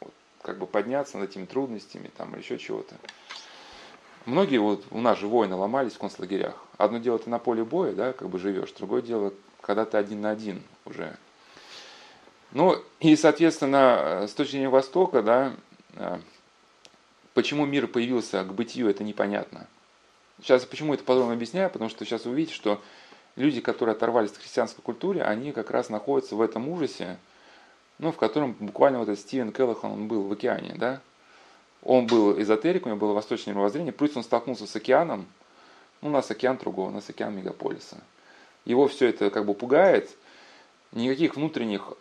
[0.00, 2.94] Вот, как бы подняться над этими трудностями там или еще чего-то.
[4.26, 6.54] Многие вот у нас же воины ломались в концлагерях.
[6.78, 10.22] Одно дело ты на поле боя, да, как бы живешь, другое дело, когда ты один
[10.22, 11.16] на один уже.
[12.52, 15.52] Ну и, соответственно, с точки зрения Востока, да,
[15.96, 16.20] а,
[17.34, 19.66] почему мир появился к бытию, это непонятно.
[20.40, 22.80] Сейчас почему это подробно объясняю, потому что сейчас увидите, что
[23.36, 27.18] люди, которые оторвались от христианской культуры, они как раз находятся в этом ужасе,
[27.98, 31.00] ну, в котором буквально вот этот Стивен Келлахан, он был в океане, да,
[31.84, 35.26] он был эзотериком, у него было восточное мировоззрение, плюс он столкнулся с океаном,
[36.00, 37.98] ну, у нас океан другого, у нас океан мегаполиса.
[38.64, 40.10] Его все это как бы пугает,
[40.92, 41.92] никаких внутренних,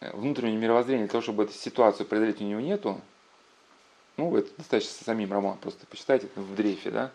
[0.00, 3.00] внутреннего мировоззрения для того, чтобы эту ситуацию преодолеть у него нету,
[4.18, 7.12] ну, это достаточно самим роман, просто почитайте в дрейфе, да.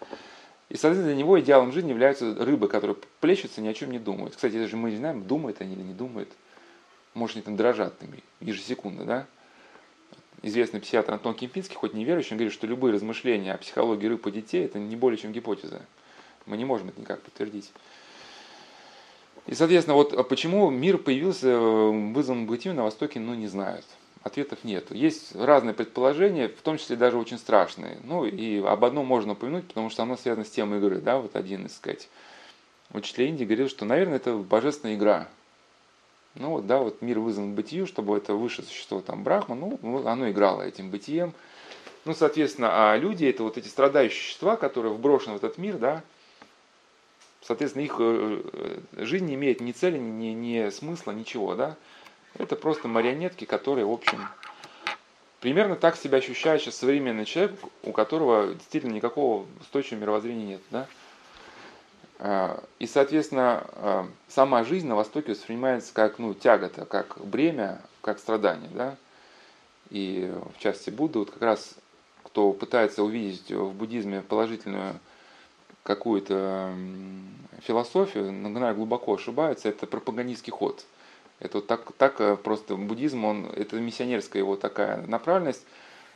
[0.70, 4.36] И, соответственно, для него идеалом жизни являются рыбы, которые плещутся, ни о чем не думают.
[4.36, 6.30] Кстати, даже мы не знаем, думают они или не думают.
[7.14, 7.94] Может, они там дрожат
[8.40, 9.28] ежесекундно, да.
[10.44, 14.32] Известный психиатр Антон Кемпинский, хоть неверующий, он говорит, что любые размышления о психологии рыб и
[14.32, 15.82] детей– это не более чем гипотеза.
[16.48, 17.72] Мы не можем это никак подтвердить.
[19.48, 23.86] И, соответственно, вот почему мир появился э, вызван бытию на Востоке, ну, не знают.
[24.24, 24.92] Ответов нет.
[24.92, 27.98] Есть разные предположения, в том числе даже очень страшные.
[28.04, 31.02] Ну и об одном можно упомянуть, потому что оно связано с темой игры.
[31.02, 31.18] Да?
[31.18, 32.08] Вот один из, сказать,
[32.94, 35.28] учителей Индии говорил, что, наверное, это божественная игра.
[36.36, 40.30] Ну вот, да, вот мир вызван бытию, чтобы это высшее существо, там, Брахма, ну, оно
[40.30, 41.34] играло этим бытием.
[42.06, 46.04] Ну, соответственно, а люди это вот эти страдающие существа, которые вброшены в этот мир, да,
[47.42, 51.76] соответственно, их э, э, жизнь не имеет ни цели, ни, ни смысла, ничего, да.
[52.38, 54.20] Это просто марионетки, которые, в общем,
[55.42, 60.62] примерно так себя ощущает сейчас современный человек, у которого действительно никакого устойчивого мировоззрения нет.
[60.70, 60.88] Да?
[62.78, 68.70] И, соответственно, а, сама жизнь на Востоке воспринимается как ну, тягота, как бремя, как страдание.
[68.76, 68.96] Да?
[69.90, 71.74] И в части Будды, вот как раз
[72.24, 75.00] кто пытается увидеть в буддизме положительную
[75.82, 76.72] какую-то
[77.64, 80.86] философию, наверное, глубоко ошибается, это пропагандистский ход–
[81.42, 85.66] это вот так, так э, просто буддизм, он, это миссионерская его такая направленность,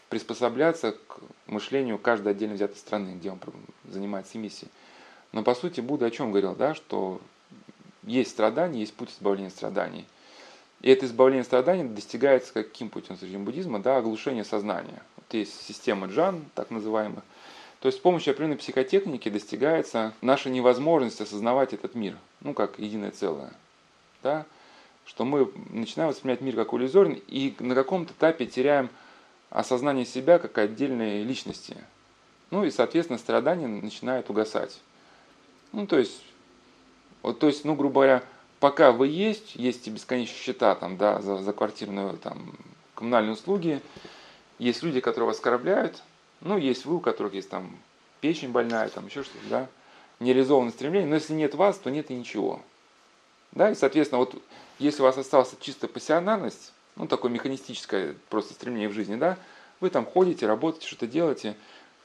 [0.09, 3.39] приспосабляться к мышлению каждой отдельно взятой страны, где он
[3.85, 4.69] занимается миссией.
[5.35, 7.19] Но по сути Будда о чем говорил, да, что
[8.03, 10.05] есть страдания, есть путь избавления страданий.
[10.79, 13.79] И это избавление страданий достигается каким путем с буддизма?
[13.79, 15.03] Да, оглушение сознания.
[15.17, 17.21] Вот есть система джан, так называемых.
[17.81, 23.11] То есть с помощью определенной психотехники достигается наша невозможность осознавать этот мир, ну как единое
[23.11, 23.51] целое.
[24.23, 24.45] Да?
[25.05, 28.89] что мы начинаем воспринимать мир как иллюзорный и на каком-то этапе теряем
[29.49, 31.77] осознание себя как отдельной личности.
[32.51, 34.79] Ну и, соответственно, страдания начинают угасать.
[35.75, 36.23] Ну, то есть,
[37.21, 38.23] вот, то есть, ну, грубо говоря,
[38.61, 42.55] пока вы есть, есть и бесконечные счета там, да, за, за квартирную, там,
[42.95, 43.81] коммунальные услуги,
[44.57, 46.01] есть люди, которые вас оскорбляют,
[46.39, 47.77] ну, есть вы, у которых есть там
[48.21, 49.67] печень больная, там еще что-то, да,
[50.21, 52.61] нереализованное стремление, но если нет вас, то нет и ничего.
[53.51, 54.41] Да, и, соответственно, вот
[54.79, 59.37] если у вас осталась чисто пассионарность, ну, такое механистическое просто стремление в жизни, да,
[59.81, 61.57] вы там ходите, работаете, что-то делаете,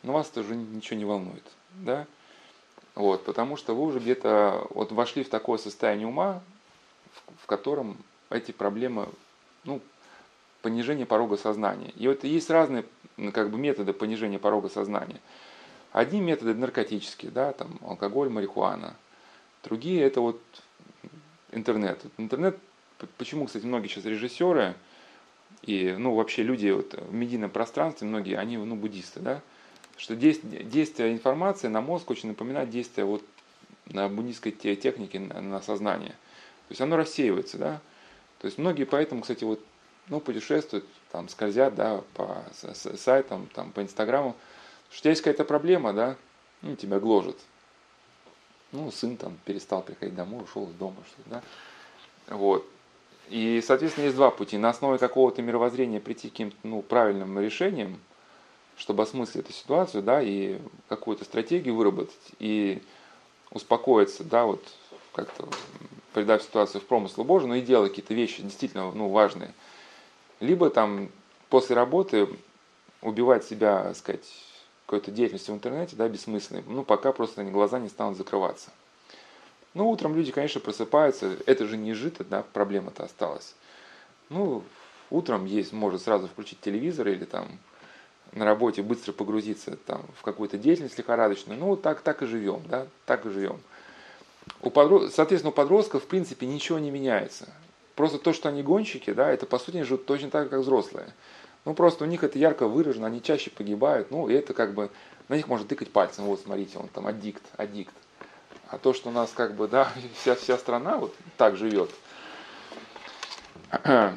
[0.02, 2.08] но вас тоже ничего не волнует, да,
[3.00, 6.42] вот, потому что вы уже где-то вот вошли в такое состояние ума,
[7.12, 7.96] в, в котором
[8.30, 9.08] эти проблемы,
[9.64, 9.80] ну,
[10.62, 11.92] понижение порога сознания.
[11.96, 12.84] И вот есть разные
[13.32, 15.20] как бы, методы понижения порога сознания.
[15.92, 18.94] Одни методы наркотические, да, там алкоголь, марихуана.
[19.64, 20.40] Другие это вот
[21.50, 22.00] интернет.
[22.18, 22.58] Интернет,
[23.18, 24.74] почему, кстати, многие сейчас режиссеры
[25.62, 29.40] и, ну, вообще люди вот, в медийном пространстве, многие, они, ну, буддисты, да,
[30.00, 33.22] что действие, информации на мозг очень напоминает действие вот
[33.84, 36.12] на буддийской технике на, на сознание.
[36.12, 37.80] То есть оно рассеивается, да.
[38.38, 39.60] То есть многие поэтому, кстати, вот,
[40.08, 42.42] ну, путешествуют, там, скользят, да, по
[42.96, 44.36] сайтам, там, по инстаграму,
[44.90, 46.16] что есть какая-то проблема, да,
[46.62, 47.36] ну, тебя гложет.
[48.72, 51.42] Ну, сын там перестал приходить домой, ушел из дома, что да.
[52.34, 52.66] Вот.
[53.28, 54.56] И, соответственно, есть два пути.
[54.56, 58.00] На основе какого-то мировоззрения прийти к каким-то ну, правильным решениям,
[58.80, 62.82] чтобы осмыслить эту ситуацию, да, и какую-то стратегию выработать, и
[63.50, 64.64] успокоиться, да, вот
[65.12, 65.46] как-то
[66.14, 69.52] придав ситуацию в промысл Божий, но и делать какие-то вещи действительно ну, важные.
[70.40, 71.10] Либо там
[71.50, 72.26] после работы
[73.02, 74.26] убивать себя, так сказать,
[74.86, 78.70] какой-то деятельности в интернете, да, бессмысленной, ну, пока просто глаза не станут закрываться.
[79.74, 83.54] Ну, утром люди, конечно, просыпаются, это же не жито, да, проблема-то осталась.
[84.30, 84.64] Ну,
[85.10, 87.46] утром есть, может сразу включить телевизор или там
[88.32, 91.58] на работе быстро погрузиться там в какую-то деятельность лихорадочную.
[91.58, 93.60] Ну, так, так и живем, да, так и живем.
[94.62, 95.14] У подрос...
[95.14, 97.48] Соответственно, у подростков, в принципе, ничего не меняется.
[97.94, 101.12] Просто то, что они гонщики, да, это по сути они живут точно так, как взрослые.
[101.64, 104.90] Ну, просто у них это ярко выражено, они чаще погибают, ну, и это как бы,
[105.28, 107.92] на них можно тыкать пальцем, вот, смотрите, он там аддикт, аддикт.
[108.68, 111.90] А то, что у нас как бы, да, вся, вся страна вот так живет,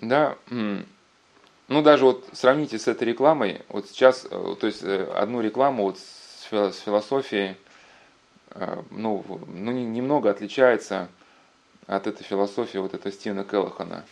[0.00, 0.36] да,
[1.72, 5.84] ну, даже вот сравните с этой рекламой, вот сейчас, э, то есть э, одну рекламу
[5.84, 7.56] вот с философией,
[8.50, 11.08] э, ну, ну немного отличается
[11.86, 14.04] от этой философии вот этого Стивена Келлахана.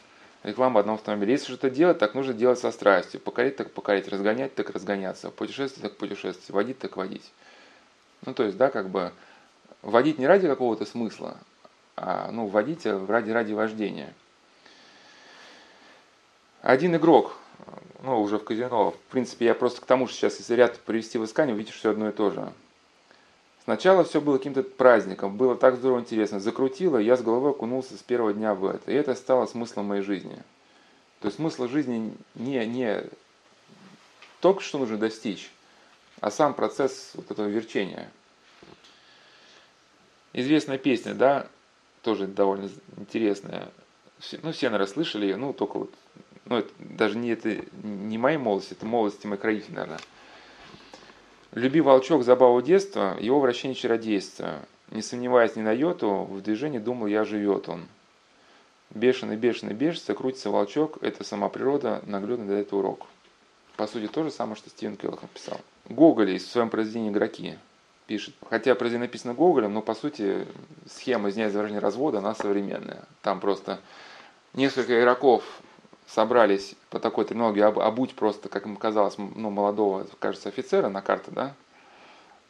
[0.43, 1.33] Реклама одного автомобиля.
[1.33, 3.21] Если что-то делать, так нужно делать со страстью.
[3.21, 4.09] Покорить, так покорить.
[4.09, 5.31] Разгонять, так разгоняться.
[5.31, 6.49] Путешествовать, так путешествовать.
[6.51, 7.31] Водить, так водить.
[8.25, 9.13] Ну, то есть, да, как бы
[9.83, 11.37] водить не ради какого-то смысла,
[11.97, 14.15] а, ну, водить ради, ради вождения.
[16.63, 17.37] Один игрок,
[18.03, 21.19] ну, уже в казино, в принципе, я просто к тому, что сейчас, если ряд привести
[21.19, 22.53] в искание, увидите, что одно и то же.
[23.65, 26.41] Сначала все было каким-то праздником, было так здорово интересно.
[26.41, 28.91] Закрутило, я с головой окунулся с первого дня в это.
[28.91, 30.37] И это стало смыслом моей жизни.
[31.21, 33.05] То есть смысл жизни не, не
[34.41, 35.51] только что нужно достичь,
[36.21, 38.11] а сам процесс вот этого верчения.
[40.33, 41.47] Известная песня, да,
[42.03, 43.71] тоже довольно интересная.
[44.43, 45.95] Ну, все, наверное, слышали ее, ну, только вот,
[46.51, 50.01] ну, это даже не, это, не моей молодости, это молодости моих родителей, наверное.
[51.53, 54.59] Люби волчок забаву детства, его вращение чародейства.
[54.91, 57.87] Не сомневаясь ни на йоту, в движении думал я живет он.
[58.91, 63.07] Бешеный, бешеный, бешится, крутится волчок, это сама природа, наглядно дает урок.
[63.77, 65.61] По сути, то же самое, что Стивен Келлах написал.
[65.89, 67.57] Гоголь в своем произведении «Игроки»
[68.09, 68.35] пишет.
[68.49, 70.49] Хотя произведение написано Гоголем, но по сути
[70.89, 73.05] схема, извиняюсь за выражение, развода, она современная.
[73.23, 73.79] Там просто
[74.55, 75.45] несколько игроков
[76.15, 81.31] собрались по такой терминологии обуть просто, как им казалось, ну, молодого, кажется, офицера на карте,
[81.31, 81.55] да?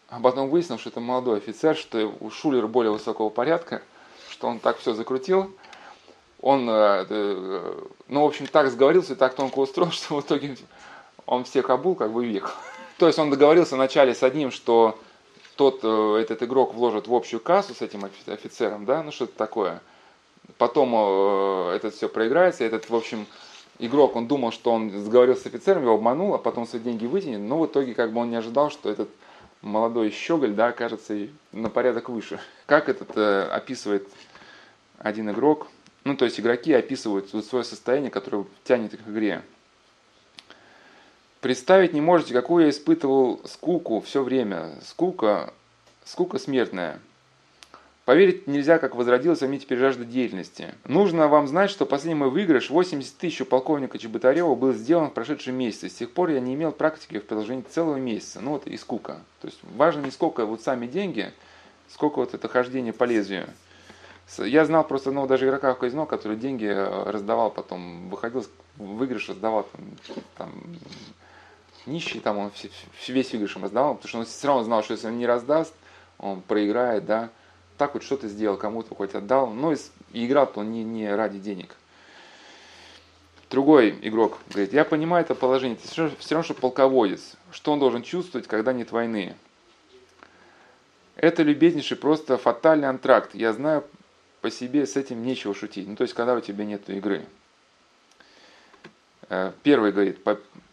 [0.08, 3.82] А потом выяснилось, что это молодой офицер, что у Шулер более высокого порядка,
[4.30, 5.54] что он так все закрутил,
[6.40, 10.56] он, э, э, ну, в общем, так сговорился так тонко устроил, что в итоге
[11.26, 12.54] он всех обул, как бы век.
[12.98, 14.98] То есть он договорился вначале с одним, что
[15.56, 19.82] тот, э, этот игрок вложит в общую кассу с этим офицером, да, ну что-то такое.
[20.58, 20.92] Потом
[21.72, 23.26] это все проиграется, этот, в общем,
[23.80, 27.40] игрок, он думал, что он сговорился с офицером, его обманул, а потом свои деньги вытянет,
[27.40, 29.08] но в итоге как бы он не ожидал, что этот
[29.62, 32.40] молодой щеголь, да, окажется на порядок выше.
[32.66, 34.08] Как этот э, описывает
[34.98, 35.68] один игрок?
[36.04, 39.42] Ну, то есть игроки описывают свое состояние, которое тянет их к игре.
[41.40, 44.74] Представить не можете, какую я испытывал скуку все время.
[44.82, 45.52] Скука,
[46.04, 47.00] скука смертная–
[48.10, 50.74] Поверить нельзя, как возродилась во мне теперь жажда деятельности.
[50.84, 55.12] Нужно вам знать, что последний мой выигрыш 80 тысяч у полковника Чеботарева был сделан в
[55.12, 55.88] прошедшем месяце.
[55.88, 58.40] С тех пор я не имел практики в продолжении целого месяца.
[58.40, 59.20] Ну вот и скука.
[59.40, 61.32] То есть важно не сколько вот сами деньги,
[61.88, 63.46] сколько вот это хождение по лезвию.
[64.38, 68.44] Я знал просто одного даже игрока в казино, который деньги э, раздавал потом, выходил,
[68.76, 69.84] выигрыш раздавал там,
[70.36, 70.52] там
[71.86, 72.50] нищий, там он
[73.06, 75.72] весь выигрыш раздавал, потому что он все равно знал, что если он не раздаст,
[76.18, 77.30] он проиграет, да,
[77.80, 79.46] так вот что-то сделал, кому-то хоть отдал.
[79.46, 81.76] Но и играл-то он не, не ради денег.
[83.48, 87.36] Другой игрок говорит, я понимаю это положение, ты все равно, что полководец.
[87.50, 89.34] Что он должен чувствовать, когда нет войны?
[91.16, 93.34] Это, любезнейший, просто фатальный антракт.
[93.34, 93.84] Я знаю
[94.42, 95.88] по себе, с этим нечего шутить.
[95.88, 97.24] Ну, то есть, когда у тебя нет игры.
[99.30, 100.18] Э, первый говорит,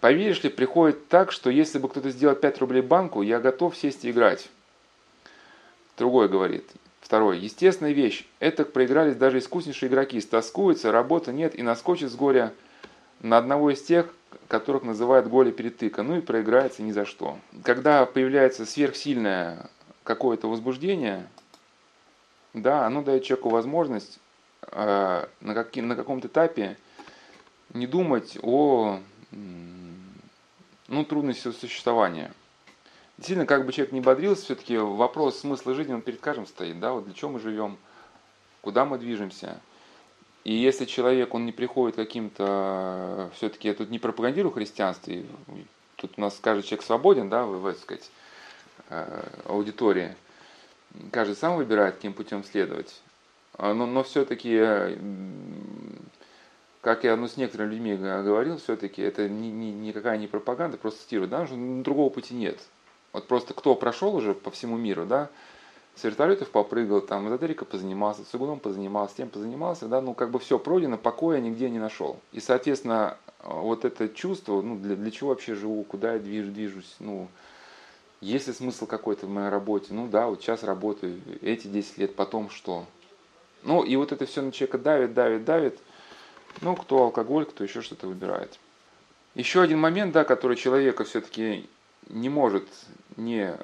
[0.02, 4.04] поверишь ли, приходит так, что если бы кто-то сделал 5 рублей банку, я готов сесть
[4.04, 4.50] и играть.
[5.98, 6.70] Другой говорит,
[7.08, 7.38] Второе.
[7.38, 8.28] Естественная вещь.
[8.42, 10.20] Это проигрались даже искуснейшие игроки.
[10.20, 12.54] Стоскуются, работы нет и наскочит с горя
[13.22, 14.14] на одного из тех,
[14.50, 16.04] которых называют горе перетыка.
[16.04, 17.40] Ну и проиграется ни за что.
[17.64, 19.70] Когда появляется сверхсильное
[20.04, 21.26] какое-то возбуждение,
[22.54, 24.20] да, оно дает человеку возможность
[24.64, 26.76] э, на, каким, на каком-то этапе
[27.74, 29.00] не думать о
[30.90, 32.34] ну, трудности существования.
[33.18, 36.94] Действительно, как бы человек не бодрился, все-таки вопрос смысла жизни, он перед каждым стоит, да,
[36.94, 37.78] вот для чего мы живем,
[38.62, 39.60] куда мы движемся.
[40.44, 45.26] И если человек, он не приходит каким-то, все-таки я тут не пропагандирую христианство, и
[45.96, 48.10] тут у нас каждый человек свободен, да, в, в сказать,
[48.90, 50.16] э, аудитории,
[51.12, 53.02] каждый сам выбирает, каким путем следовать.
[53.58, 54.96] А, но, но все-таки,
[56.82, 61.02] как я ну, с некоторыми людьми говорил, все-таки это ни, ни, никакая не пропаганда, просто
[61.02, 62.60] цитирую, да, что другого пути нет.
[63.14, 65.30] Вот просто кто прошел уже по всему миру, да,
[65.96, 70.40] с вертолетов попрыгал, там, эзотерика позанимался, с цигуном позанимался, тем позанимался, да, ну, как бы
[70.40, 72.20] все пройдено, покоя нигде не нашел.
[72.32, 76.96] И, соответственно, вот это чувство, ну, для, для чего вообще живу, куда я движу, движусь,
[77.00, 77.28] ну,
[78.22, 79.88] есть ли смысл какой-то в моей работе?
[79.94, 82.86] Ну да, вот сейчас работаю, эти 10 лет, потом что?
[83.64, 85.80] Ну и вот это все на человека давит, давит, давит.
[86.62, 88.58] Ну, кто алкоголь, кто еще что-то выбирает.
[89.36, 91.70] Еще один момент, да, который человека все-таки
[92.10, 92.68] не может
[93.16, 93.58] не,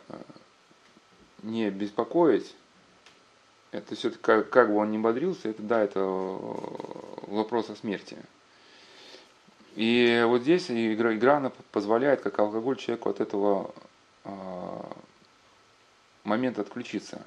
[1.41, 2.55] не беспокоить,
[3.71, 8.17] это все-таки, как, как бы он ни бодрился, это да, это вопрос о смерти.
[9.75, 13.73] И вот здесь игра, игра позволяет, как алкоголь, человеку от этого
[14.23, 14.29] э,
[16.23, 17.23] момента отключиться.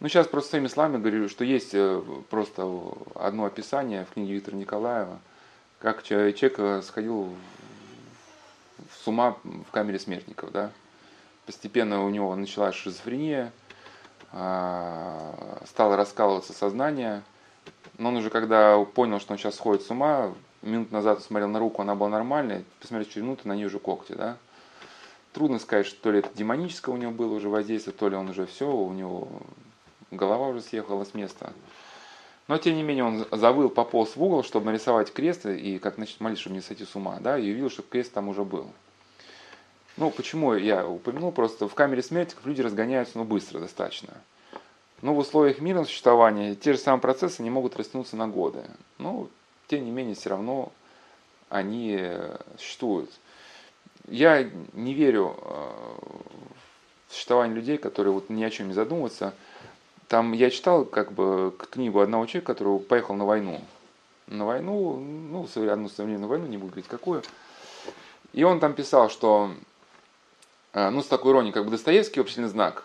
[0.00, 4.58] Ну, сейчас просто своими словами говорю, что есть э, просто одно описание в книге Виктора
[4.58, 5.18] Николаева,
[5.78, 7.34] как человек э, сходил
[8.92, 10.70] с ума в камере смертников, да.
[11.46, 13.52] Постепенно у него началась шизофрения,
[14.32, 17.22] а, стало раскалываться сознание,
[17.96, 21.58] но он уже когда понял, что он сейчас сходит с ума, минут назад смотрел на
[21.58, 24.36] руку, она была нормальная, посмотрел через минуту, на ней уже когти, да.
[25.32, 28.28] Трудно сказать, что то ли это демоническое у него было уже воздействие, то ли он
[28.28, 29.28] уже все, у него
[30.10, 31.52] голова уже съехала с места.
[32.48, 36.20] Но, тем не менее, он завыл, пополз в угол, чтобы нарисовать крест, и как начать
[36.20, 38.66] молиться, чтобы не сойти с ума, да, и увидел, что крест там уже был.
[39.98, 44.14] Ну, почему я упомянул, просто в камере смерти люди разгоняются, ну, быстро достаточно.
[45.02, 48.62] Но в условиях мирного существования те же самые процессы не могут растянуться на годы.
[48.96, 49.28] Ну,
[49.66, 50.72] тем не менее, все равно
[51.50, 53.10] они э, существуют.
[54.08, 55.70] Я не верю э,
[57.08, 59.34] в существование людей, которые вот ни о чем не задумываются.
[60.08, 63.60] Там я читал как бы книгу одного человека, который поехал на войну.
[64.26, 67.22] На войну, ну, одну современную войну, не буду говорить какую.
[68.32, 69.52] И он там писал, что,
[70.72, 72.84] э, ну, с такой иронией, как бы Достоевский общественный знак.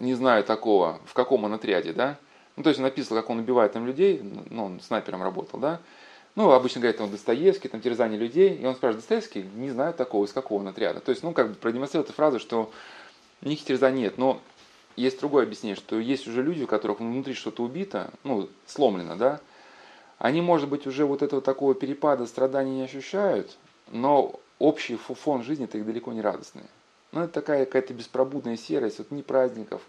[0.00, 2.18] Не знаю такого, в каком он отряде, да.
[2.56, 4.20] Ну, то есть он написал, как он убивает там людей,
[4.50, 5.80] ну, он снайпером работал, да.
[6.34, 8.56] Ну, обычно говорят, там, Достоевский, там, терзание людей.
[8.56, 11.00] И он спрашивает, Достоевский, не знаю такого, из какого он отряда.
[11.00, 12.72] То есть, ну, как бы продемонстрировал эту фразу, что
[13.40, 14.18] никаких терзаний нет.
[14.18, 14.40] Но
[14.96, 19.40] есть другое объяснение, что есть уже люди, у которых внутри что-то убито, ну, сломлено, да.
[20.18, 23.56] Они, может быть, уже вот этого такого перепада страданий не ощущают,
[23.90, 26.64] но общий фон жизни-то их далеко не радостный.
[27.12, 29.82] Ну, это такая какая-то беспробудная серость, вот ни праздников,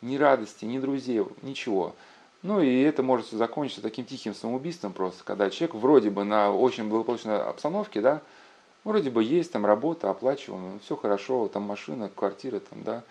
[0.00, 1.94] ни радости, ни друзей, ничего.
[2.42, 6.88] Ну и это может закончиться таким тихим самоубийством просто, когда человек вроде бы на очень
[6.88, 8.20] благополучной обстановке, да,
[8.82, 13.04] вроде бы есть там работа, оплачиваемая, все хорошо, там машина, квартира, там, да,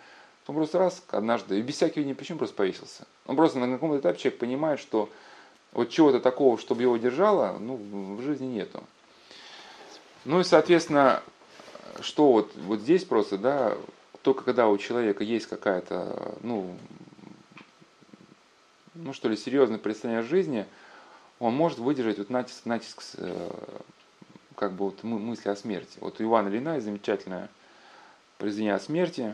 [0.51, 3.07] он просто раз однажды, и без всяких ни причин просто повесился.
[3.25, 5.09] Он просто на каком-то этапе человек понимает, что
[5.71, 7.77] вот чего-то такого, чтобы его держало, ну,
[8.17, 8.83] в жизни нету.
[10.25, 11.23] Ну и, соответственно,
[12.01, 13.77] что вот, вот здесь просто, да,
[14.23, 16.75] только когда у человека есть какая-то, ну,
[18.93, 20.65] ну что ли, серьезное представление о жизни,
[21.39, 23.49] он может выдержать вот натиск, натиск э,
[24.55, 25.97] как бы вот мысли о смерти.
[26.01, 27.47] Вот у Ивана есть замечательное
[28.37, 29.33] произведение о смерти.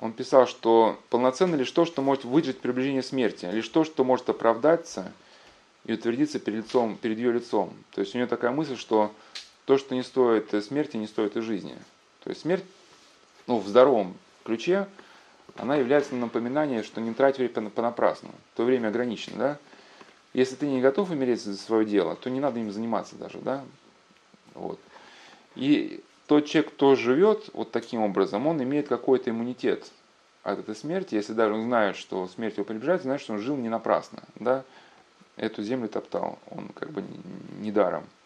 [0.00, 4.28] Он писал, что полноценно лишь то, что может выдержать приближение смерти, лишь то, что может
[4.30, 5.12] оправдаться
[5.84, 7.72] и утвердиться перед, лицом, перед ее лицом.
[7.92, 9.12] То есть у него такая мысль, что
[9.66, 11.76] то, что не стоит смерти, не стоит и жизни.
[12.24, 12.64] То есть смерть
[13.46, 14.86] ну, в здоровом ключе
[15.56, 18.30] она является напоминанием, что не трать время понапрасну.
[18.54, 19.58] То время ограничено, да?
[20.32, 23.64] Если ты не готов умереть за свое дело, то не надо им заниматься даже, да?
[24.54, 24.78] Вот.
[25.56, 29.90] И тот человек, кто живет вот таким образом, он имеет какой-то иммунитет
[30.44, 31.16] от этой смерти.
[31.16, 34.62] Если даже он знает, что смерть его приближается, значит, что он жил не напрасно, да?
[35.36, 37.02] Эту землю топтал, он как бы
[37.58, 38.04] не даром.